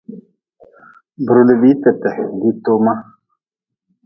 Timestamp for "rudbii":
1.35-1.75